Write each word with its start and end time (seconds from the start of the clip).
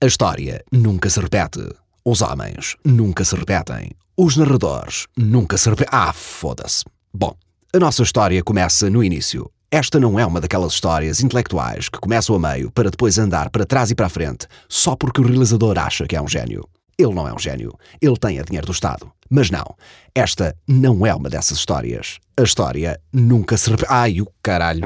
A 0.00 0.06
história 0.06 0.62
nunca 0.70 1.10
se 1.10 1.18
repete. 1.18 1.58
Os 2.04 2.22
homens 2.22 2.76
nunca 2.84 3.24
se 3.24 3.34
repetem. 3.34 3.90
Os 4.16 4.36
narradores 4.36 5.08
nunca 5.16 5.58
se 5.58 5.68
repetem. 5.68 5.88
Ah, 5.90 6.12
foda-se. 6.12 6.84
Bom, 7.12 7.34
a 7.74 7.80
nossa 7.80 8.04
história 8.04 8.40
começa 8.44 8.88
no 8.88 9.02
início. 9.02 9.50
Esta 9.72 9.98
não 9.98 10.16
é 10.16 10.24
uma 10.24 10.40
daquelas 10.40 10.74
histórias 10.74 11.20
intelectuais 11.20 11.88
que 11.88 11.98
começam 11.98 12.36
a 12.36 12.38
meio 12.38 12.70
para 12.70 12.90
depois 12.90 13.18
andar 13.18 13.50
para 13.50 13.66
trás 13.66 13.90
e 13.90 13.96
para 13.96 14.06
a 14.06 14.08
frente 14.08 14.46
só 14.68 14.94
porque 14.94 15.20
o 15.20 15.26
realizador 15.26 15.76
acha 15.76 16.06
que 16.06 16.14
é 16.14 16.22
um 16.22 16.28
gênio. 16.28 16.64
Ele 16.96 17.14
não 17.14 17.26
é 17.26 17.34
um 17.34 17.38
gênio. 17.38 17.74
Ele 18.00 18.16
tem 18.16 18.38
a 18.38 18.44
dinheiro 18.44 18.66
do 18.66 18.72
Estado. 18.72 19.10
Mas 19.28 19.50
não, 19.50 19.66
esta 20.14 20.54
não 20.64 21.04
é 21.04 21.12
uma 21.12 21.28
dessas 21.28 21.58
histórias. 21.58 22.18
A 22.38 22.44
história 22.44 23.00
nunca 23.12 23.56
se 23.56 23.68
repete. 23.68 23.92
Ai, 23.92 24.20
o 24.20 24.28
caralho. 24.40 24.82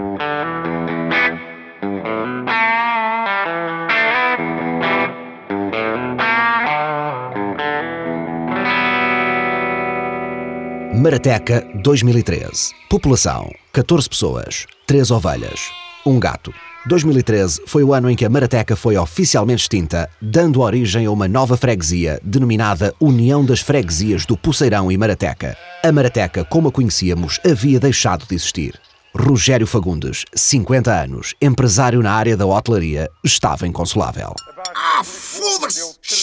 Marateca 11.02 11.66
2013. 11.82 12.72
População: 12.88 13.50
14 13.72 14.08
pessoas, 14.08 14.66
3 14.86 15.10
ovelhas, 15.10 15.68
um 16.06 16.16
gato. 16.20 16.54
2013 16.86 17.62
foi 17.66 17.82
o 17.82 17.92
ano 17.92 18.08
em 18.08 18.14
que 18.14 18.24
a 18.24 18.30
Marateca 18.30 18.76
foi 18.76 18.96
oficialmente 18.96 19.62
extinta, 19.62 20.08
dando 20.22 20.60
origem 20.60 21.06
a 21.06 21.10
uma 21.10 21.26
nova 21.26 21.56
freguesia 21.56 22.20
denominada 22.22 22.94
União 23.00 23.44
das 23.44 23.58
Freguesias 23.58 24.24
do 24.24 24.36
Poceirão 24.36 24.92
e 24.92 24.96
Marateca. 24.96 25.56
A 25.82 25.90
Marateca, 25.90 26.44
como 26.44 26.68
a 26.68 26.72
conhecíamos, 26.72 27.40
havia 27.44 27.80
deixado 27.80 28.24
de 28.24 28.36
existir. 28.36 28.80
Rogério 29.12 29.66
Fagundes, 29.66 30.24
50 30.32 30.88
anos, 30.92 31.34
empresário 31.42 32.00
na 32.00 32.12
área 32.12 32.36
da 32.36 32.46
hotelaria, 32.46 33.10
estava 33.24 33.66
inconsolável. 33.66 34.36
Ah, 34.76 35.02
foda-se! 35.02 36.21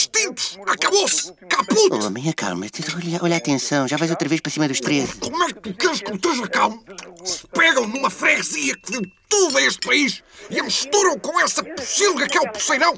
Acabou-se! 0.68 1.34
Caput! 1.50 2.06
Homem, 2.06 2.30
acalma-te. 2.30 2.84
Olha, 2.96 3.20
olha 3.22 3.36
a 3.36 3.38
atenção, 3.38 3.88
já 3.88 3.98
vais 3.98 4.12
outra 4.12 4.28
vez 4.28 4.42
para 4.42 4.52
cima 4.52 4.68
dos 4.68 4.80
três. 4.80 5.14
Como 5.14 5.44
é 5.44 5.48
que 5.48 5.62
tu 5.62 5.74
queres 5.74 6.02
que 6.02 6.12
eu 6.12 6.16
esteja 6.16 6.48
calmo? 6.48 6.84
Se 7.24 7.48
pegam 7.48 7.88
numa 7.88 8.10
freguesia 8.10 8.76
que 8.78 8.92
deu 8.92 9.02
tudo 9.28 9.58
a 9.58 9.62
este 9.62 9.86
país 9.86 10.24
e 10.50 10.60
a 10.60 10.64
misturam 10.64 11.18
com 11.20 11.40
essa 11.40 11.64
pocilga 11.64 12.28
que 12.28 12.38
é 12.38 12.42
o 12.42 12.52
Poceirão? 12.52 12.94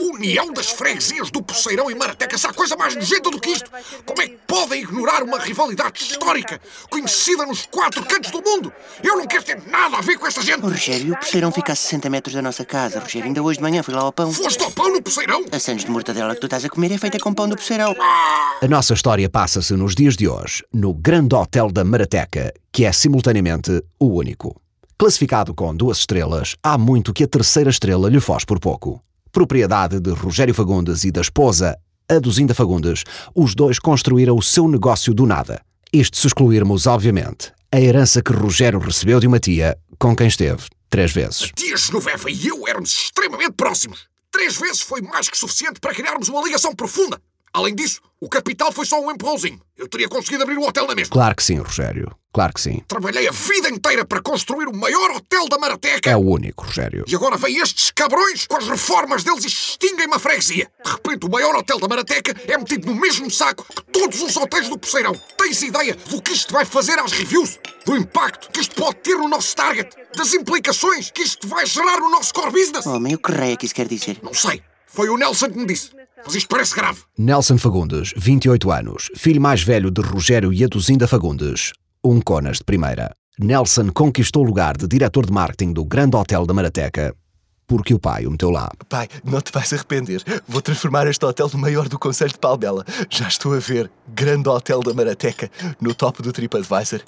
União 0.00 0.52
das 0.52 0.70
freguesias 0.70 1.30
do 1.30 1.42
Poceirão 1.42 1.90
e 1.90 1.94
Marateca, 1.94 2.38
se 2.38 2.46
há 2.46 2.52
coisa 2.52 2.76
mais 2.76 2.94
nojenta 2.94 3.30
do 3.30 3.40
que 3.40 3.50
isto. 3.50 3.70
Como 4.06 4.22
é 4.22 4.28
que 4.28 4.38
podem 4.46 4.82
ignorar 4.82 5.22
uma 5.22 5.38
rivalidade 5.38 6.00
histórica, 6.02 6.60
conhecida 6.90 7.44
nos 7.44 7.66
quatro 7.66 8.04
cantos 8.04 8.30
do 8.30 8.42
mundo? 8.42 8.72
Eu 9.02 9.16
não 9.16 9.26
quero 9.26 9.42
ter 9.42 9.60
nada 9.66 9.96
a 9.98 10.00
ver 10.00 10.18
com 10.18 10.26
esta 10.26 10.42
gente. 10.42 10.60
Oh, 10.62 10.68
Rogério, 10.68 11.14
o 11.14 11.16
Poceirão 11.16 11.52
fica 11.52 11.72
a 11.72 11.76
60 11.76 12.08
metros 12.10 12.34
da 12.34 12.42
nossa 12.42 12.64
casa. 12.64 13.00
Rogério, 13.00 13.26
ainda 13.26 13.42
hoje 13.42 13.58
de 13.58 13.62
manhã 13.62 13.82
fui 13.82 13.94
lá 13.94 14.02
ao 14.02 14.12
pão. 14.12 14.32
Foste 14.32 14.62
ao 14.62 14.70
pão 14.70 14.92
no 14.92 15.02
Poceirão? 15.02 15.44
A 15.50 15.58
Santos 15.58 15.84
de 15.84 15.90
mortadela 15.90 16.34
que 16.34 16.40
tu 16.40 16.46
estás 16.46 16.64
a 16.64 16.68
comer 16.68 16.92
é 16.92 16.98
feita 16.98 17.18
com 17.18 17.34
pão 17.34 17.48
do 17.48 17.56
Poceirão. 17.56 17.94
A 17.98 18.68
nossa 18.68 18.94
história 18.94 19.28
passa-se 19.28 19.74
nos 19.74 19.94
dias 19.94 20.16
de 20.16 20.28
hoje, 20.28 20.64
no 20.72 20.94
Grande 20.94 21.34
Hotel 21.34 21.70
da 21.70 21.84
Marateca, 21.84 22.52
que 22.72 22.84
é 22.84 22.92
simultaneamente 22.92 23.82
o 23.98 24.06
único. 24.06 24.60
Classificado 24.96 25.52
com 25.52 25.74
duas 25.74 25.98
estrelas, 25.98 26.54
há 26.62 26.78
muito 26.78 27.12
que 27.12 27.24
a 27.24 27.28
terceira 27.28 27.68
estrela 27.68 28.08
lhe 28.08 28.20
foge 28.20 28.46
por 28.46 28.60
pouco. 28.60 29.02
Propriedade 29.34 29.98
de 29.98 30.10
Rogério 30.12 30.54
Fagundes 30.54 31.02
e 31.02 31.10
da 31.10 31.20
esposa, 31.20 31.76
Aduzinda 32.08 32.54
Fagundes, 32.54 33.02
os 33.34 33.52
dois 33.52 33.80
construíram 33.80 34.36
o 34.36 34.42
seu 34.42 34.68
negócio 34.68 35.12
do 35.12 35.26
nada. 35.26 35.60
Isto 35.92 36.18
se 36.18 36.28
excluirmos, 36.28 36.86
obviamente, 36.86 37.52
a 37.72 37.80
herança 37.80 38.22
que 38.22 38.32
Rogério 38.32 38.78
recebeu 38.78 39.18
de 39.18 39.26
uma 39.26 39.40
tia 39.40 39.76
com 39.98 40.14
quem 40.14 40.28
esteve 40.28 40.62
três 40.88 41.10
vezes. 41.10 41.50
Tia 41.56 41.76
Genoveva 41.76 42.30
e 42.30 42.46
eu 42.46 42.68
éramos 42.68 42.90
extremamente 42.90 43.54
próximos. 43.56 44.06
Três 44.30 44.56
vezes 44.56 44.82
foi 44.82 45.02
mais 45.02 45.28
que 45.28 45.36
suficiente 45.36 45.80
para 45.80 45.92
criarmos 45.92 46.28
uma 46.28 46.40
ligação 46.40 46.72
profunda. 46.72 47.20
Além 47.54 47.72
disso, 47.72 48.00
o 48.20 48.28
capital 48.28 48.72
foi 48.72 48.84
só 48.84 49.00
um 49.00 49.12
empurrãozinho. 49.12 49.60
Eu 49.78 49.88
teria 49.88 50.08
conseguido 50.08 50.42
abrir 50.42 50.58
o 50.58 50.66
hotel 50.66 50.88
na 50.88 50.94
mesma. 50.96 51.12
Claro 51.12 51.36
que 51.36 51.44
sim, 51.44 51.56
Rogério. 51.58 52.10
Claro 52.32 52.52
que 52.52 52.60
sim. 52.60 52.82
Trabalhei 52.88 53.28
a 53.28 53.30
vida 53.30 53.68
inteira 53.68 54.04
para 54.04 54.20
construir 54.20 54.66
o 54.66 54.76
maior 54.76 55.12
hotel 55.12 55.48
da 55.48 55.56
Marateca. 55.56 56.10
É 56.10 56.16
o 56.16 56.20
único, 56.20 56.64
Rogério. 56.64 57.04
E 57.06 57.14
agora 57.14 57.36
vêm 57.36 57.58
estes 57.58 57.92
cabrões 57.92 58.48
com 58.48 58.56
as 58.56 58.66
reformas 58.66 59.22
deles 59.22 59.44
e 59.44 59.46
extinguem-me 59.46 60.14
a 60.14 60.18
freguesia. 60.18 60.68
De 60.84 60.90
repente, 60.90 61.26
o 61.26 61.30
maior 61.30 61.54
hotel 61.54 61.78
da 61.78 61.86
Marateca 61.86 62.34
é 62.48 62.58
metido 62.58 62.92
no 62.92 63.00
mesmo 63.00 63.30
saco 63.30 63.64
que 63.72 63.82
todos 63.84 64.20
os 64.20 64.36
hotéis 64.36 64.68
do 64.68 64.76
Poceirão. 64.76 65.14
Tens 65.38 65.62
ideia 65.62 65.94
do 65.94 66.20
que 66.20 66.32
isto 66.32 66.52
vai 66.52 66.64
fazer 66.64 66.98
às 66.98 67.12
reviews? 67.12 67.60
Do 67.86 67.96
impacto 67.96 68.50
que 68.50 68.62
isto 68.62 68.74
pode 68.74 68.96
ter 68.96 69.14
no 69.14 69.28
nosso 69.28 69.54
target? 69.54 69.94
Das 70.16 70.34
implicações 70.34 71.12
que 71.12 71.22
isto 71.22 71.46
vai 71.46 71.64
gerar 71.66 72.00
no 72.00 72.10
nosso 72.10 72.34
core 72.34 72.50
business? 72.50 72.84
Homem, 72.84 73.14
o 73.14 73.18
que 73.18 73.30
raio 73.30 73.52
é 73.52 73.56
que 73.56 73.66
isso 73.66 73.74
quer 73.76 73.86
dizer? 73.86 74.18
Não 74.24 74.34
sei. 74.34 74.60
Foi 74.88 75.08
o 75.08 75.16
Nelson 75.16 75.50
que 75.50 75.58
me 75.58 75.66
disse. 75.66 75.90
Mas 76.24 76.34
isto 76.34 76.48
parece 76.48 76.74
grave. 76.74 77.00
Nelson 77.18 77.58
Fagundes, 77.58 78.12
28 78.16 78.70
anos, 78.70 79.10
filho 79.16 79.40
mais 79.40 79.62
velho 79.62 79.90
de 79.90 80.00
Rogério 80.00 80.52
e 80.52 80.64
Aduzinda 80.64 81.06
Fagundes, 81.06 81.72
um 82.02 82.20
conas 82.20 82.58
de 82.58 82.64
primeira. 82.64 83.14
Nelson 83.38 83.90
conquistou 83.92 84.42
o 84.42 84.46
lugar 84.46 84.76
de 84.76 84.86
diretor 84.86 85.26
de 85.26 85.32
marketing 85.32 85.72
do 85.72 85.84
Grande 85.84 86.16
Hotel 86.16 86.46
da 86.46 86.54
Marateca 86.54 87.14
porque 87.66 87.94
o 87.94 87.98
pai 87.98 88.26
o 88.26 88.30
meteu 88.30 88.50
lá. 88.50 88.70
Pai, 88.88 89.08
não 89.24 89.40
te 89.40 89.50
vais 89.52 89.72
arrepender. 89.72 90.22
Vou 90.46 90.60
transformar 90.60 91.06
este 91.06 91.24
hotel 91.24 91.48
no 91.52 91.58
maior 91.58 91.88
do 91.88 91.98
Conselho 91.98 92.32
de 92.32 92.38
Palbela. 92.38 92.84
Já 93.08 93.28
estou 93.28 93.54
a 93.54 93.58
ver. 93.58 93.90
Grande 94.08 94.48
Hotel 94.48 94.80
da 94.80 94.92
Marateca, 94.92 95.50
no 95.80 95.94
top 95.94 96.22
do 96.22 96.32
TripAdvisor. 96.32 97.00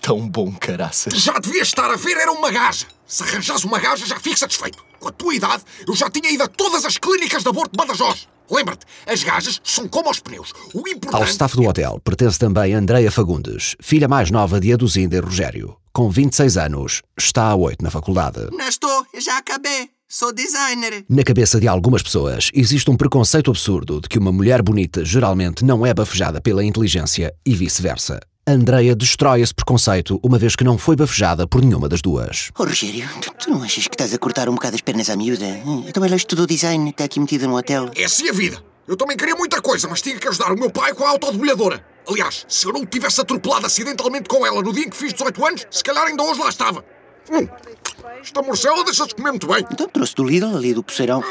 Tão 0.00 0.28
bom, 0.28 0.52
caraças. 0.52 1.14
Já 1.14 1.38
devia 1.38 1.62
estar 1.62 1.90
a 1.90 1.96
ver, 1.96 2.16
era 2.16 2.32
uma 2.32 2.50
gaja. 2.50 2.86
Se 3.06 3.22
arranjas 3.22 3.64
uma 3.64 3.78
gaja, 3.78 4.04
já 4.04 4.18
fico 4.18 4.38
satisfeito. 4.38 4.84
Com 4.98 5.08
a 5.08 5.12
tua 5.12 5.34
idade, 5.34 5.62
eu 5.86 5.94
já 5.94 6.10
tinha 6.10 6.30
ido 6.30 6.42
a 6.42 6.48
todas 6.48 6.84
as 6.84 6.98
clínicas 6.98 7.42
de 7.42 7.48
aborto 7.48 7.72
de 7.72 7.76
Badajoz. 7.76 8.28
Lembra-te, 8.52 8.84
as 9.06 9.24
gajas 9.24 9.60
são 9.64 9.88
como 9.88 10.10
os 10.10 10.20
pneus. 10.20 10.52
O 10.74 10.86
importante... 10.86 11.14
Ao 11.14 11.24
staff 11.24 11.56
do 11.56 11.66
hotel 11.66 11.98
pertence 12.04 12.38
também 12.38 12.74
Andreia 12.74 13.10
Fagundes, 13.10 13.74
filha 13.80 14.06
mais 14.06 14.30
nova 14.30 14.60
de 14.60 14.72
Aduzinda 14.72 15.16
e 15.16 15.20
Rogério. 15.20 15.76
Com 15.90 16.10
26 16.10 16.58
anos, 16.58 17.02
está 17.18 17.44
a 17.44 17.56
8 17.56 17.82
na 17.82 17.90
faculdade. 17.90 18.48
Não 18.52 18.68
estou, 18.68 19.06
eu 19.14 19.20
já 19.20 19.38
acabei. 19.38 19.88
Sou 20.06 20.30
designer. 20.30 21.06
Na 21.08 21.24
cabeça 21.24 21.58
de 21.58 21.66
algumas 21.66 22.02
pessoas 22.02 22.50
existe 22.52 22.90
um 22.90 22.96
preconceito 22.96 23.50
absurdo 23.50 23.98
de 23.98 24.10
que 24.10 24.18
uma 24.18 24.30
mulher 24.30 24.60
bonita 24.60 25.02
geralmente 25.02 25.64
não 25.64 25.86
é 25.86 25.94
bafejada 25.94 26.38
pela 26.38 26.62
inteligência 26.62 27.34
e 27.46 27.54
vice-versa. 27.54 28.20
Andreia 28.52 28.96
destrói 28.96 29.40
esse 29.40 29.54
preconceito 29.54 30.18
uma 30.20 30.36
vez 30.36 30.56
que 30.56 30.64
não 30.64 30.76
foi 30.76 30.96
bafejada 30.96 31.46
por 31.46 31.62
nenhuma 31.62 31.88
das 31.88 32.02
duas. 32.02 32.50
Oh, 32.58 32.64
Rogério, 32.64 33.08
tu, 33.20 33.32
tu 33.38 33.50
não 33.52 33.62
achas 33.62 33.86
que 33.86 33.94
estás 33.94 34.12
a 34.12 34.18
cortar 34.18 34.48
um 34.48 34.54
bocado 34.54 34.74
as 34.74 34.80
pernas 34.80 35.08
à 35.08 35.14
miúda? 35.14 35.44
Hum, 35.64 35.84
Então 35.86 36.04
ela 36.04 36.16
estudou 36.16 36.44
design, 36.44 36.90
está 36.90 37.04
aqui 37.04 37.20
metida 37.20 37.46
no 37.46 37.56
hotel. 37.56 37.88
É 37.94 38.04
assim 38.04 38.28
a 38.28 38.32
vida. 38.32 38.58
Eu 38.88 38.96
também 38.96 39.16
queria 39.16 39.36
muita 39.36 39.62
coisa, 39.62 39.86
mas 39.88 40.02
tinha 40.02 40.16
que 40.18 40.26
ajudar 40.26 40.50
o 40.52 40.58
meu 40.58 40.70
pai 40.72 40.92
com 40.92 41.04
a 41.06 41.10
autodebulhadora. 41.10 41.86
Aliás, 42.08 42.44
se 42.48 42.66
eu 42.66 42.72
não 42.72 42.80
o 42.80 42.86
tivesse 42.86 43.20
atropelado 43.20 43.64
acidentalmente 43.64 44.28
com 44.28 44.44
ela 44.44 44.60
no 44.60 44.72
dia 44.72 44.86
em 44.86 44.90
que 44.90 44.96
fiz 44.96 45.12
18 45.12 45.46
anos, 45.46 45.66
se 45.70 45.84
calhar 45.84 46.04
ainda 46.04 46.24
hoje 46.24 46.40
lá 46.40 46.48
estava. 46.48 46.84
Hum, 47.30 47.46
esta 48.20 48.42
morcela 48.42 48.82
deixa-se 48.82 49.14
comer 49.14 49.30
muito 49.30 49.46
bem. 49.46 49.64
Então 49.70 49.88
trouxe 49.88 50.16
do 50.16 50.24
Lidl, 50.24 50.56
ali 50.56 50.74
do 50.74 50.82
Poceirão. 50.82 51.22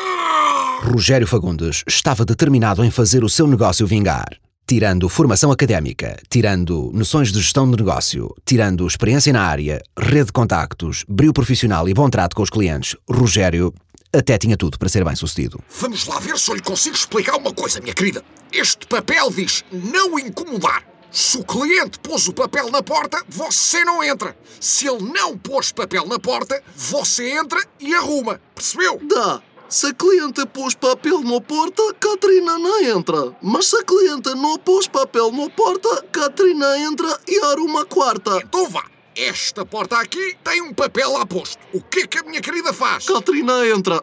Rogério 0.82 1.28
Fagundes 1.28 1.84
estava 1.86 2.24
determinado 2.24 2.86
em 2.86 2.90
fazer 2.90 3.22
o 3.26 3.30
seu 3.30 3.46
negócio 3.48 3.86
vingar. 3.86 4.30
Tirando 4.72 5.10
formação 5.10 5.52
académica, 5.52 6.18
tirando 6.30 6.92
noções 6.94 7.30
de 7.30 7.42
gestão 7.42 7.70
de 7.70 7.76
negócio, 7.76 8.34
tirando 8.46 8.88
experiência 8.88 9.34
na 9.34 9.42
área, 9.42 9.84
rede 10.00 10.28
de 10.28 10.32
contactos, 10.32 11.04
brilho 11.10 11.34
profissional 11.34 11.90
e 11.90 11.94
bom 11.94 12.10
trato 12.10 12.34
com 12.34 12.42
os 12.42 12.50
clientes, 12.50 12.96
Rogério 13.06 13.74
até 14.16 14.38
tinha 14.38 14.56
tudo 14.56 14.80
para 14.80 14.88
ser 14.88 15.04
bem 15.04 15.14
sucedido. 15.14 15.62
Vamos 15.78 16.08
lá 16.08 16.20
ver 16.20 16.40
se 16.40 16.50
eu 16.50 16.56
lhe 16.56 16.62
consigo 16.62 16.96
explicar 16.96 17.36
uma 17.36 17.54
coisa, 17.54 17.82
minha 17.82 17.94
querida. 17.94 18.24
Este 18.50 18.88
papel 18.88 19.30
diz 19.30 19.66
não 19.74 20.18
incomodar. 20.18 20.86
Se 21.12 21.38
o 21.38 21.44
cliente 21.44 22.00
pôs 22.00 22.30
o 22.30 22.34
papel 22.34 22.72
na 22.72 22.82
porta, 22.82 23.22
você 23.28 23.84
não 23.84 24.02
entra. 24.02 24.34
Se 24.58 24.88
ele 24.88 25.04
não 25.04 25.38
pôs 25.38 25.74
papel 25.74 26.08
na 26.08 26.18
porta, 26.18 26.64
você 26.74 27.30
entra 27.32 27.62
e 27.78 27.94
arruma. 27.94 28.40
Percebeu? 28.56 29.02
Dá. 29.04 29.42
Se 29.72 29.88
a 29.88 29.94
cliente 29.94 30.46
pôs 30.48 30.76
papel 30.76 31.22
na 31.22 31.40
porta, 31.40 31.82
Catarina 31.98 32.60
não 32.60 32.82
entra. 32.82 33.34
Mas 33.42 33.68
se 33.68 33.78
a 33.78 33.84
cliente 33.86 34.30
não 34.36 34.58
pôs 34.58 34.86
papel 34.86 35.32
na 35.32 35.50
porta, 35.50 36.04
Catarina 36.12 36.78
entra 36.78 37.18
e 37.26 37.40
arruma 37.40 37.84
a 37.84 37.86
quarta. 37.86 38.42
Então 38.44 38.70
vá. 38.70 38.84
Esta 39.24 39.64
porta 39.64 39.98
aqui 40.00 40.36
tem 40.44 40.64
um 40.64 40.74
papel 40.74 41.12
lá 41.12 41.24
posto. 41.28 41.60
O 41.72 41.80
que 41.80 42.00
é 42.00 42.08
que 42.08 42.18
a 42.18 42.24
minha 42.24 42.42
querida 42.42 42.74
faz? 42.74 43.06
Catarina 43.06 43.68
entra. 43.68 44.02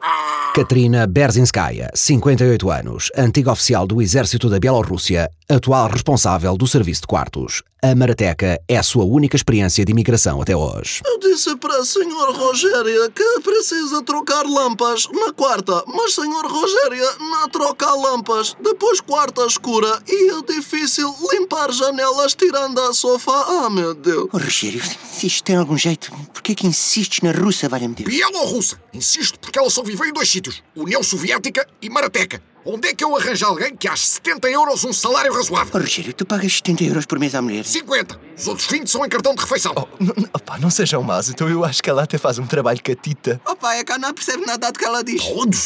Katrina 0.54 1.08
Berzinskaya, 1.08 1.90
58 1.92 2.70
anos, 2.70 3.10
antiga 3.16 3.50
oficial 3.50 3.84
do 3.84 4.00
exército 4.00 4.48
da 4.48 4.60
Bielorrússia, 4.60 5.28
atual 5.48 5.88
responsável 5.88 6.56
do 6.56 6.68
serviço 6.68 7.00
de 7.00 7.08
quartos. 7.08 7.62
a 7.82 7.94
Marateca 7.96 8.60
é 8.68 8.76
a 8.76 8.82
sua 8.82 9.04
única 9.04 9.34
experiência 9.36 9.84
de 9.84 9.90
imigração 9.90 10.40
até 10.40 10.56
hoje. 10.56 11.00
Eu 11.04 11.18
disse 11.18 11.56
para 11.56 11.78
a 11.78 11.84
senhora 11.84 12.32
Rogéria 12.32 13.10
que 13.10 13.40
precisa 13.40 14.02
trocar 14.02 14.44
lampas 14.44 15.08
na 15.12 15.32
quarta, 15.32 15.82
mas 15.86 16.14
senhora 16.14 16.48
Rogéria 16.48 17.10
não 17.18 17.48
troca 17.48 17.92
lampas. 17.92 18.56
Depois 18.62 19.00
quarta 19.00 19.44
escura 19.46 20.00
e 20.06 20.30
é 20.30 20.42
difícil 20.54 21.12
limpar 21.32 21.72
janelas 21.72 22.34
tirando 22.34 22.80
a 22.80 22.92
sofá. 22.92 23.46
Ah, 23.48 23.70
meu 23.70 23.94
Deus. 23.94 24.28
Rogério, 24.32 24.82
se 25.10 25.26
isto 25.26 25.42
tem 25.42 25.56
algum 25.56 25.76
jeito, 25.76 26.12
por 26.32 26.42
que 26.42 26.52
é 26.52 26.54
que 26.54 26.66
insistes 26.66 27.20
na 27.20 27.32
russa, 27.32 27.68
valha-me 27.68 27.94
Deus? 27.94 28.08
Bielorrussa. 28.08 28.80
Insisto 28.92 29.38
porque 29.40 29.58
ela 29.58 29.70
só 29.70 29.82
viveu 29.82 30.06
em 30.06 30.12
dois 30.12 30.30
sítios: 30.30 30.62
União 30.76 31.02
Soviética 31.02 31.66
e 31.80 31.88
Marateca. 31.90 32.42
Onde 32.64 32.88
é 32.88 32.94
que 32.94 33.02
eu 33.02 33.16
arranjo 33.16 33.46
alguém 33.46 33.74
que 33.74 33.88
ache 33.88 34.06
70 34.06 34.50
euros 34.50 34.84
um 34.84 34.92
salário 34.92 35.32
razoável? 35.32 35.72
Oh, 35.74 35.78
Rogério, 35.78 36.12
tu 36.12 36.26
pagas 36.26 36.52
70 36.52 36.84
euros 36.84 37.06
por 37.06 37.18
mês 37.18 37.34
à 37.34 37.40
mulher. 37.40 37.64
50. 37.64 38.20
Os 38.36 38.46
outros 38.46 38.66
20 38.66 38.86
são 38.88 39.06
em 39.06 39.08
cartão 39.08 39.34
de 39.34 39.40
refeição. 39.40 39.72
Oh, 39.74 40.36
opá, 40.36 40.58
não 40.58 40.68
sejam 40.68 41.02
maus, 41.02 41.30
então 41.30 41.48
eu 41.48 41.64
acho 41.64 41.82
que 41.82 41.88
ela 41.88 42.02
até 42.02 42.18
faz 42.18 42.38
um 42.38 42.46
trabalho 42.46 42.82
catita. 42.82 43.40
Oh 43.46 43.56
pai, 43.56 43.78
é 43.78 43.84
que 43.84 43.96
não 43.96 44.12
percebe 44.12 44.44
nada 44.44 44.70
do 44.70 44.78
que 44.78 44.84
ela 44.84 45.02
diz. 45.02 45.22
Onde? 45.22 45.56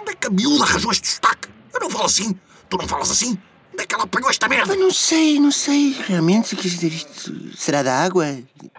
Onde 0.00 0.12
é 0.12 0.14
que 0.14 0.26
a 0.26 0.30
miúda 0.30 0.62
arranjou 0.62 0.92
este 0.92 1.08
sotaque? 1.08 1.48
Eu 1.74 1.80
não 1.80 1.90
falo 1.90 2.04
assim. 2.04 2.38
Tu 2.68 2.76
não 2.76 2.86
falas 2.86 3.10
assim? 3.10 3.36
Onde 3.72 3.82
é 3.82 3.86
que 3.86 3.94
ela 3.94 4.04
apanhou 4.04 4.30
esta 4.30 4.48
merda? 4.48 4.74
Ah, 4.74 4.76
não 4.76 4.90
sei, 4.90 5.40
não 5.40 5.50
sei. 5.50 5.96
Realmente, 6.06 6.54
quer 6.54 6.68
dizer, 6.68 6.92
isto 6.92 7.56
será 7.56 7.82
da 7.82 7.94
água? 7.94 8.26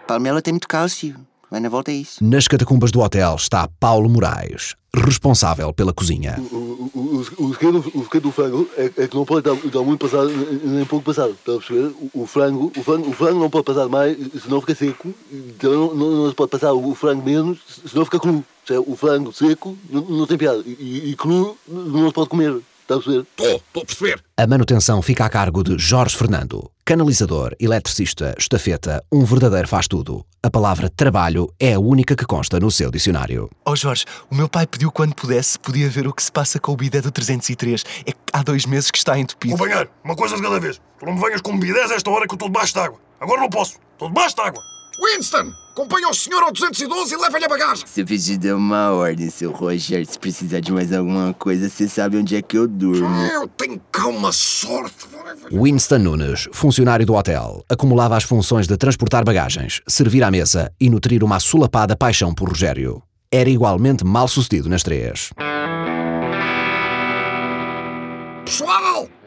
Palmela 0.07 0.41
tem 0.41 0.53
muito 0.53 0.67
cálcio. 0.67 1.15
Vai 1.49 1.59
na 1.59 1.69
volta 1.69 1.91
a 1.91 1.93
isso. 1.93 2.23
Nas 2.23 2.47
catacumbas 2.47 2.91
do 2.91 2.99
hotel 2.99 3.35
está 3.35 3.67
Paulo 3.79 4.09
Moraes, 4.09 4.75
responsável 4.91 5.71
pela 5.71 5.93
cozinha. 5.93 6.39
O, 6.51 6.55
o, 6.55 6.91
o, 6.93 7.45
o, 7.45 7.53
segredo, 7.53 7.77
o 7.93 8.03
segredo 8.03 8.21
do 8.21 8.31
frango 8.31 8.67
é, 8.75 8.85
é 8.85 9.07
que 9.07 9.15
não 9.15 9.23
pode 9.23 9.43
dar, 9.43 9.55
dar 9.55 9.83
muito 9.83 9.99
passado 9.99 10.29
nem 10.63 10.83
pouco 10.85 11.05
passado. 11.05 11.31
Está 11.31 11.53
a 11.53 11.57
perceber? 11.57 11.93
O, 12.13 12.23
o 12.23 12.25
frango, 12.25 12.71
o, 12.75 12.83
frango, 12.83 13.09
o 13.09 13.13
frango 13.13 13.39
não 13.39 13.51
pode 13.51 13.65
passar 13.65 13.87
mais, 13.87 14.17
senão 14.41 14.61
fica 14.61 14.73
seco. 14.73 15.13
Então 15.31 15.71
não, 15.71 15.93
não, 15.93 16.11
não 16.23 16.29
se 16.29 16.35
pode 16.35 16.49
passar 16.49 16.73
o 16.73 16.95
frango 16.95 17.23
menos, 17.23 17.59
senão 17.85 18.03
fica 18.03 18.19
cru. 18.19 18.43
O 18.87 18.95
frango 18.95 19.31
seco 19.31 19.77
não, 19.91 20.01
não 20.01 20.25
tem 20.25 20.39
piada. 20.39 20.63
E, 20.65 21.11
e 21.11 21.15
cru 21.15 21.55
não 21.67 22.07
se 22.07 22.13
pode 22.13 22.29
comer. 22.29 22.59
Está 22.83 22.95
a 22.95 22.97
perceber? 22.97 23.19
Estou, 23.21 23.55
estou 23.55 23.83
a 23.83 23.85
perceber. 23.85 24.23
A 24.35 24.45
manutenção 24.45 25.01
fica 25.01 25.25
a 25.25 25.29
cargo 25.29 25.63
de 25.63 25.77
Jorge 25.77 26.17
Fernando, 26.17 26.69
canalizador, 26.83 27.55
eletricista, 27.57 28.35
estafeta, 28.37 29.01
um 29.09 29.23
verdadeiro 29.23 29.69
faz-tudo. 29.69 30.25
A 30.43 30.49
palavra 30.49 30.89
trabalho 30.89 31.49
é 31.57 31.73
a 31.73 31.79
única 31.79 32.13
que 32.13 32.25
consta 32.25 32.59
no 32.59 32.69
seu 32.69 32.91
dicionário. 32.91 33.49
Oh 33.65 33.73
Jorge, 33.73 34.03
o 34.29 34.35
meu 34.35 34.49
pai 34.49 34.67
pediu 34.67 34.91
quando 34.91 35.15
pudesse, 35.15 35.57
podia 35.57 35.89
ver 35.89 36.07
o 36.07 36.13
que 36.13 36.21
se 36.21 36.31
passa 36.31 36.59
com 36.59 36.73
o 36.73 36.75
bidé 36.75 36.99
do 36.99 37.09
303. 37.09 37.85
É 38.05 38.11
que 38.11 38.17
há 38.33 38.43
dois 38.43 38.65
meses 38.65 38.91
que 38.91 38.97
está 38.97 39.17
entupido. 39.17 39.57
Companheiro, 39.57 39.89
uma 40.03 40.15
coisa 40.15 40.35
de 40.35 40.41
cada 40.41 40.59
vez. 40.59 40.81
Tu 40.99 41.05
não 41.05 41.13
me 41.13 41.21
venhas 41.21 41.39
com 41.39 41.57
bidés 41.57 41.89
a 41.89 41.95
esta 41.95 42.09
hora 42.11 42.27
que 42.27 42.33
eu 42.33 42.35
estou 42.35 42.49
debaixo 42.49 42.73
de 42.73 42.79
água. 42.79 42.99
Agora 43.17 43.39
não 43.39 43.49
posso. 43.49 43.79
Estou 43.93 44.09
debaixo 44.09 44.35
de 44.35 44.41
água. 44.41 44.72
Winston, 44.99 45.53
acompanha 45.71 46.09
o 46.09 46.13
senhor 46.13 46.43
ao 46.43 46.51
212 46.51 47.13
e 47.13 47.17
leva-lhe 47.17 47.45
a 47.45 47.49
bagagem. 47.49 47.85
Se 47.87 48.01
eu 48.01 48.05
pedir 48.05 48.37
dar 48.37 48.55
uma 48.55 48.91
ordem, 48.91 49.29
seu 49.29 49.51
Roger, 49.51 50.05
se 50.05 50.19
precisar 50.19 50.59
de 50.59 50.71
mais 50.71 50.93
alguma 50.93 51.33
coisa, 51.33 51.69
você 51.69 51.87
sabe 51.87 52.17
onde 52.17 52.35
é 52.35 52.41
que 52.41 52.57
eu 52.57 52.67
durmo. 52.67 53.07
Eu 53.31 53.47
tenho 53.47 53.81
cá 53.91 54.07
uma 54.07 54.31
sorte. 54.31 55.07
Winston 55.51 55.99
Nunes, 55.99 56.47
funcionário 56.51 57.05
do 57.05 57.15
hotel, 57.15 57.63
acumulava 57.67 58.15
as 58.15 58.23
funções 58.23 58.67
de 58.67 58.77
transportar 58.77 59.25
bagagens, 59.25 59.81
servir 59.87 60.23
à 60.23 60.31
mesa 60.31 60.71
e 60.79 60.89
nutrir 60.89 61.23
uma 61.23 61.37
assolapada 61.37 61.95
paixão 61.95 62.33
por 62.33 62.49
Rogério. 62.49 63.01
Era 63.31 63.49
igualmente 63.49 64.05
mal 64.05 64.27
sucedido 64.27 64.69
nas 64.69 64.83
três. 64.83 65.31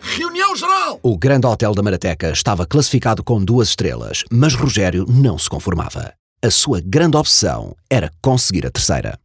Reunião 0.00 0.54
geral. 0.56 1.00
O 1.02 1.16
grande 1.16 1.46
hotel 1.46 1.74
da 1.74 1.82
Marateca 1.82 2.30
estava 2.30 2.66
classificado 2.66 3.22
com 3.22 3.44
duas 3.44 3.68
estrelas, 3.68 4.24
mas 4.30 4.54
Rogério 4.54 5.06
não 5.08 5.38
se 5.38 5.48
conformava. 5.48 6.12
A 6.42 6.50
sua 6.50 6.80
grande 6.80 7.16
obsessão 7.16 7.74
era 7.90 8.10
conseguir 8.22 8.66
a 8.66 8.70
terceira. 8.70 9.18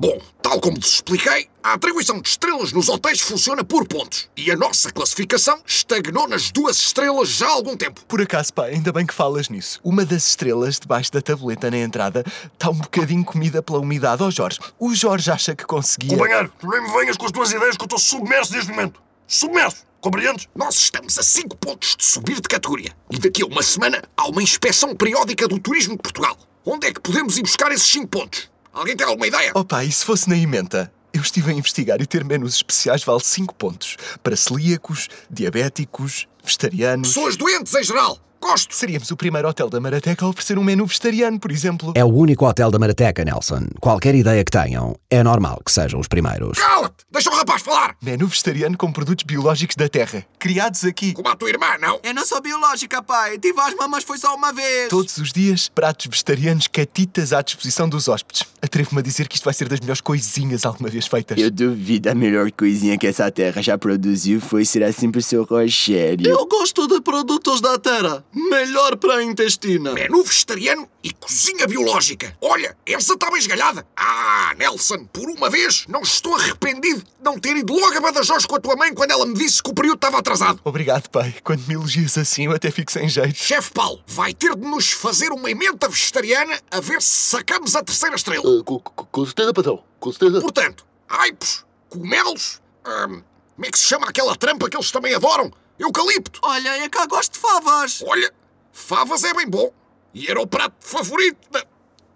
Bom, 0.00 0.16
tal 0.40 0.60
como 0.60 0.76
vos 0.76 0.94
expliquei, 0.94 1.48
a 1.60 1.72
atribuição 1.72 2.20
de 2.20 2.28
estrelas 2.28 2.72
nos 2.72 2.88
hotéis 2.88 3.20
funciona 3.20 3.64
por 3.64 3.84
pontos. 3.84 4.30
E 4.36 4.48
a 4.48 4.56
nossa 4.56 4.92
classificação 4.92 5.60
estagnou 5.66 6.28
nas 6.28 6.52
duas 6.52 6.76
estrelas 6.76 7.30
já 7.30 7.48
há 7.48 7.50
algum 7.50 7.76
tempo. 7.76 8.04
Por 8.06 8.22
acaso, 8.22 8.54
pá, 8.54 8.66
ainda 8.66 8.92
bem 8.92 9.04
que 9.04 9.12
falas 9.12 9.48
nisso. 9.48 9.80
Uma 9.82 10.04
das 10.04 10.28
estrelas 10.28 10.78
debaixo 10.78 11.10
da 11.10 11.20
tabuleta 11.20 11.68
na 11.68 11.78
entrada 11.78 12.24
está 12.52 12.70
um 12.70 12.78
bocadinho 12.78 13.24
comida 13.24 13.60
pela 13.60 13.80
umidade. 13.80 14.22
Oh 14.22 14.30
Jorge, 14.30 14.60
o 14.78 14.94
Jorge 14.94 15.32
acha 15.32 15.56
que 15.56 15.64
conseguia. 15.64 16.16
Companheiro, 16.16 16.52
tu 16.60 16.68
nem 16.68 16.80
me 16.80 16.92
venhas 16.92 17.16
com 17.16 17.26
as 17.26 17.32
tuas 17.32 17.50
ideias 17.50 17.76
que 17.76 17.82
eu 17.82 17.86
estou 17.86 17.98
submerso 17.98 18.52
neste 18.52 18.70
momento. 18.70 19.02
Submerso. 19.26 19.87
Compreendes? 20.00 20.46
Nós 20.54 20.76
estamos 20.76 21.18
a 21.18 21.22
5 21.22 21.56
pontos 21.56 21.96
de 21.96 22.04
subir 22.04 22.36
de 22.36 22.48
categoria. 22.48 22.92
E 23.10 23.18
daqui 23.18 23.42
a 23.42 23.46
uma 23.46 23.62
semana 23.62 24.02
há 24.16 24.28
uma 24.28 24.42
inspeção 24.42 24.94
periódica 24.94 25.48
do 25.48 25.58
turismo 25.58 25.96
de 25.96 26.02
Portugal. 26.02 26.38
Onde 26.64 26.86
é 26.86 26.92
que 26.92 27.00
podemos 27.00 27.36
ir 27.36 27.42
buscar 27.42 27.72
esses 27.72 27.88
5 27.88 28.06
pontos? 28.06 28.48
Alguém 28.72 28.96
tem 28.96 29.06
alguma 29.06 29.26
ideia? 29.26 29.50
Oh 29.54 29.64
pá, 29.64 29.84
e 29.84 29.90
se 29.90 30.04
fosse 30.04 30.28
na 30.28 30.36
emenda? 30.36 30.92
Eu 31.12 31.20
estive 31.20 31.50
a 31.50 31.54
investigar 31.54 32.00
e 32.00 32.06
ter 32.06 32.24
menus 32.24 32.54
especiais 32.54 33.02
vale 33.02 33.20
5 33.20 33.52
pontos. 33.54 33.96
Para 34.22 34.36
celíacos, 34.36 35.08
diabéticos, 35.28 36.28
vegetarianos. 36.44 37.08
Pessoas 37.08 37.36
doentes 37.36 37.74
em 37.74 37.82
geral. 37.82 38.20
Gosto. 38.40 38.74
Seríamos 38.74 39.10
o 39.10 39.16
primeiro 39.16 39.48
hotel 39.48 39.68
da 39.68 39.80
Marateca 39.80 40.24
a 40.24 40.28
oferecer 40.28 40.58
um 40.58 40.64
menu 40.64 40.86
vegetariano, 40.86 41.38
por 41.38 41.50
exemplo. 41.50 41.92
É 41.94 42.04
o 42.04 42.08
único 42.08 42.46
hotel 42.46 42.70
da 42.70 42.78
Marateca, 42.78 43.24
Nelson. 43.24 43.66
Qualquer 43.80 44.14
ideia 44.14 44.44
que 44.44 44.50
tenham, 44.50 44.96
é 45.10 45.22
normal 45.22 45.60
que 45.64 45.72
sejam 45.72 46.00
os 46.00 46.08
primeiros. 46.08 46.58
Cala-te! 46.58 47.04
Deixa 47.10 47.30
o 47.30 47.34
rapaz 47.34 47.62
falar! 47.62 47.96
Menu 48.02 48.26
vegetariano 48.26 48.76
com 48.76 48.92
produtos 48.92 49.24
biológicos 49.24 49.76
da 49.76 49.88
terra, 49.88 50.24
criados 50.38 50.84
aqui. 50.84 51.12
Como 51.12 51.28
a 51.28 51.36
tua 51.36 51.50
irmã, 51.50 51.76
não? 51.80 52.00
Eu 52.02 52.14
não 52.14 52.24
sou 52.24 52.40
biológica, 52.40 53.02
pai. 53.02 53.38
Tive 53.38 53.60
asma, 53.60 53.88
mas 53.88 54.04
foi 54.04 54.18
só 54.18 54.34
uma 54.34 54.52
vez. 54.52 54.88
Todos 54.88 55.16
os 55.18 55.32
dias, 55.32 55.68
pratos 55.68 56.06
vegetarianos 56.06 56.68
catitas 56.68 57.32
à 57.32 57.42
disposição 57.42 57.88
dos 57.88 58.08
hóspedes. 58.08 58.44
Atrevo-me 58.62 59.00
a 59.00 59.02
dizer 59.02 59.28
que 59.28 59.36
isto 59.36 59.44
vai 59.44 59.54
ser 59.54 59.68
das 59.68 59.80
melhores 59.80 60.00
coisinhas 60.00 60.64
alguma 60.64 60.88
vez 60.88 61.06
feitas. 61.06 61.38
Eu 61.38 61.50
duvido 61.50 62.10
a 62.10 62.14
melhor 62.14 62.50
coisinha 62.52 62.96
que 62.98 63.06
essa 63.06 63.30
terra 63.30 63.62
já 63.62 63.76
produziu 63.76 64.40
foi 64.40 64.64
ser 64.64 64.82
assim 64.82 65.10
pro 65.10 65.22
seu 65.22 65.44
Rogério. 65.44 66.28
Eu 66.28 66.46
gosto 66.46 66.86
de 66.86 67.00
produtos 67.00 67.60
da 67.60 67.78
terra. 67.78 68.24
Melhor 68.32 68.96
para 68.96 69.16
a 69.16 69.22
intestina. 69.24 69.92
Menu 69.94 70.22
vegetariano 70.22 70.88
e 71.02 71.12
cozinha 71.12 71.66
biológica. 71.66 72.36
Olha, 72.40 72.76
essa 72.84 73.14
está 73.14 73.30
bem 73.30 73.38
esgalhada. 73.38 73.86
Ah, 73.96 74.54
Nelson, 74.58 75.04
por 75.06 75.28
uma 75.30 75.48
vez 75.48 75.86
não 75.88 76.02
estou 76.02 76.36
arrependido 76.36 77.00
de 77.00 77.06
não 77.24 77.38
ter 77.38 77.56
ido 77.56 77.72
logo 77.72 77.96
a 77.96 78.00
Badajoz 78.00 78.44
com 78.44 78.56
a 78.56 78.60
tua 78.60 78.76
mãe 78.76 78.92
quando 78.92 79.10
ela 79.12 79.24
me 79.24 79.34
disse 79.34 79.62
que 79.62 79.70
o 79.70 79.74
período 79.74 79.96
estava 79.96 80.18
atrasado. 80.18 80.60
Obrigado, 80.62 81.08
pai. 81.08 81.34
Quando 81.42 81.66
me 81.66 81.74
elogias 81.74 82.18
assim, 82.18 82.44
eu 82.44 82.52
até 82.52 82.70
fico 82.70 82.92
sem 82.92 83.08
jeito. 83.08 83.34
Chefe 83.36 83.72
Paulo, 83.72 84.02
vai 84.06 84.34
ter 84.34 84.54
de 84.54 84.66
nos 84.66 84.90
fazer 84.92 85.30
uma 85.32 85.50
emenda 85.50 85.88
vegetariana 85.88 86.60
a 86.70 86.80
ver 86.80 87.00
se 87.00 87.30
sacamos 87.30 87.74
a 87.74 87.82
terceira 87.82 88.14
estrela. 88.16 88.62
Com, 88.62 88.78
com- 88.78 89.04
com 89.06 89.24
certeza, 89.24 89.54
patrão. 89.54 89.82
Com 89.98 90.12
certeza. 90.12 90.40
Portanto, 90.42 90.84
aipos, 91.08 91.64
cogumelos, 91.88 92.60
hum, 92.86 93.22
como 93.56 93.66
é 93.66 93.70
que 93.70 93.78
se 93.78 93.86
chama 93.86 94.06
aquela 94.08 94.36
trampa 94.36 94.68
que 94.68 94.76
eles 94.76 94.90
também 94.90 95.14
adoram? 95.14 95.50
Eucalipto. 95.78 96.40
Olha, 96.42 96.84
é 96.84 96.88
que 96.88 96.98
eu 96.98 97.06
gosto 97.06 97.32
de 97.34 97.38
favas. 97.38 98.02
Olha, 98.06 98.32
favas 98.72 99.24
é 99.24 99.32
bem 99.34 99.48
bom. 99.48 99.72
E 100.12 100.30
era 100.30 100.40
o 100.40 100.46
prato 100.46 100.74
favorito 100.80 101.38
da 101.50 101.64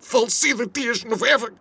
falecida 0.00 0.66
tia 0.66 0.92
Genoveva, 0.94 1.50
que 1.50 1.54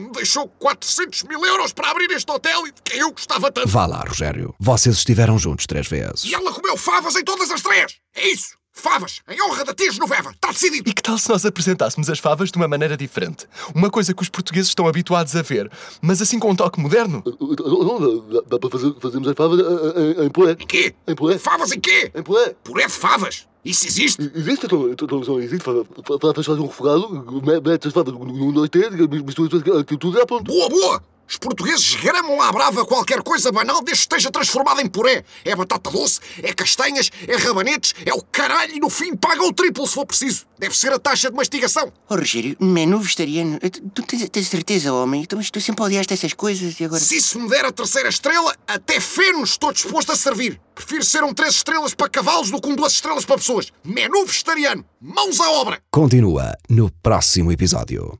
me 0.00 0.10
deixou 0.10 0.48
400 0.48 1.22
mil 1.24 1.44
euros 1.44 1.72
para 1.72 1.90
abrir 1.90 2.10
este 2.10 2.30
hotel 2.30 2.66
e 2.66 2.72
de 2.72 2.82
quem 2.82 2.98
eu 3.00 3.12
gostava 3.12 3.50
tanto. 3.52 3.68
Vá 3.68 3.86
lá, 3.86 4.00
Rogério. 4.06 4.54
Vocês 4.58 4.96
estiveram 4.96 5.38
juntos 5.38 5.66
três 5.66 5.86
vezes. 5.86 6.24
E 6.24 6.34
ela 6.34 6.52
comeu 6.52 6.76
favas 6.76 7.14
em 7.16 7.24
todas 7.24 7.50
as 7.50 7.62
três. 7.62 7.98
É 8.14 8.28
isso. 8.28 8.56
Favas, 8.76 9.20
em 9.30 9.40
honra 9.40 9.64
da 9.64 9.72
tia 9.72 9.90
Genoveva. 9.92 10.30
Está 10.32 10.48
decidido. 10.48 10.90
E 10.90 10.92
que 10.92 11.00
tal 11.00 11.16
se 11.16 11.28
nós 11.28 11.46
apresentássemos 11.46 12.10
as 12.10 12.18
favas 12.18 12.50
de 12.50 12.56
uma 12.56 12.66
maneira 12.66 12.96
diferente? 12.96 13.46
Uma 13.72 13.88
coisa 13.88 14.12
que 14.12 14.20
os 14.20 14.28
portugueses 14.28 14.68
estão 14.68 14.88
habituados 14.88 15.34
a 15.36 15.42
ver, 15.42 15.70
mas 16.02 16.20
assim 16.20 16.40
com 16.40 16.50
um 16.50 16.56
toque 16.56 16.80
moderno? 16.80 17.22
Não, 17.24 18.00
não, 18.00 18.28
dá, 18.28 18.40
dá 18.48 18.58
para 18.58 18.70
fazer, 18.70 18.92
fazermos 19.00 19.28
as 19.28 19.34
favas 19.36 19.60
eh, 19.60 20.24
em, 20.24 20.28
puré. 20.30 20.52
Em 20.58 20.66
quê? 20.66 20.92
Em 21.06 21.14
puré. 21.14 21.38
Favas 21.38 21.70
em 21.70 21.78
quê? 21.80 22.10
Em 22.14 22.22
puré. 22.22 22.54
Puré 22.64 22.86
de 22.86 22.92
favas. 22.92 23.46
Isso 23.64 23.86
existe? 23.86 24.20
Existe, 24.34 24.66
então, 24.66 24.90
então, 24.90 25.06
então, 25.06 25.20
então 25.20 25.38
existe. 25.40 25.64
Fa- 25.64 25.72
fa- 26.04 26.18
fa- 26.20 26.34
Faz 26.34 26.48
um 26.48 26.66
refogado, 26.66 27.08
me- 27.42 27.60
metes 27.60 27.86
as 27.86 27.92
favas 27.92 28.12
num 28.12 28.52
dois, 28.52 28.68
três, 28.68 28.90
misturas 28.92 29.54
aquilo 29.62 29.84
tudo 29.84 30.18
e 30.18 30.20
é 30.20 30.26
pronto. 30.26 30.44
Boa, 30.44 30.68
boa! 30.68 31.02
Os 31.28 31.36
portugueses 31.36 31.94
gramam 31.96 32.40
à 32.40 32.52
brava 32.52 32.84
qualquer 32.84 33.22
coisa 33.22 33.50
banal 33.50 33.82
desde 33.82 34.06
que 34.06 34.14
esteja 34.14 34.30
transformada 34.30 34.82
em 34.82 34.86
puré. 34.86 35.24
É 35.44 35.56
batata 35.56 35.90
doce, 35.90 36.20
é 36.42 36.52
castanhas, 36.52 37.10
é 37.26 37.36
rabanetes, 37.36 37.94
é 38.04 38.12
o 38.12 38.22
caralho 38.22 38.74
e 38.76 38.80
no 38.80 38.90
fim 38.90 39.16
pagam 39.16 39.48
o 39.48 39.52
triplo 39.52 39.86
se 39.86 39.94
for 39.94 40.06
preciso. 40.06 40.46
Deve 40.58 40.76
ser 40.76 40.92
a 40.92 40.98
taxa 40.98 41.30
de 41.30 41.36
mastigação. 41.36 41.92
Oh, 42.08 42.14
Rogério, 42.14 42.56
menu 42.60 42.98
vegetariano. 43.00 43.58
Tu 43.58 44.02
tens, 44.02 44.28
tens 44.28 44.48
certeza, 44.48 44.92
homem? 44.92 45.22
Então, 45.22 45.36
mas 45.36 45.50
tu 45.50 45.60
sempre 45.60 45.84
odiaste 45.84 46.12
essas 46.12 46.32
coisas 46.32 46.78
e 46.78 46.84
agora. 46.84 47.00
Se 47.00 47.16
isso 47.16 47.40
me 47.40 47.48
der 47.48 47.64
a 47.64 47.72
terceira 47.72 48.08
estrela, 48.08 48.54
até 48.66 49.00
fenos 49.00 49.50
estou 49.50 49.72
disposto 49.72 50.12
a 50.12 50.16
servir. 50.16 50.60
Prefiro 50.74 51.04
ser 51.04 51.24
um 51.24 51.34
três 51.34 51.54
estrelas 51.54 51.94
para 51.94 52.08
cavalos 52.08 52.50
do 52.50 52.60
que 52.60 52.68
um 52.68 52.76
duas 52.76 52.92
estrelas 52.92 53.24
para 53.24 53.36
pessoas. 53.36 53.72
Menu 53.84 54.24
vegetariano. 54.26 54.84
Mãos 55.00 55.40
à 55.40 55.50
obra. 55.50 55.80
Continua 55.90 56.54
no 56.68 56.90
próximo 57.02 57.50
episódio. 57.52 58.18